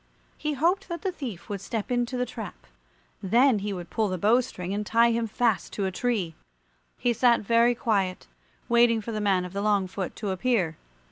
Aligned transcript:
He 0.35 0.53
hoped 0.53 0.89
that 0.89 1.03
the 1.03 1.11
thief 1.11 1.47
would 1.47 1.61
step 1.61 1.91
into 1.91 2.17
the 2.17 2.25
trap; 2.25 2.65
then 3.21 3.59
he 3.59 3.71
would 3.71 3.91
pull 3.91 4.07
the 4.09 4.17
bow 4.17 4.41
string 4.41 4.73
and 4.73 4.83
tie 4.83 5.11
him 5.11 5.27
fast 5.27 5.73
to 5.73 5.85
a 5.85 5.91
tree. 5.91 6.33
He 6.97 7.13
sat 7.13 7.41
very 7.41 7.75
quiet, 7.75 8.25
waiting 8.67 8.99
for 8.99 9.11
the 9.11 9.21
man 9.21 9.45
of 9.45 9.53
the 9.53 9.61
long 9.61 9.85
foot 9.87 10.15
to 10.15 10.31
appear. 10.31 10.75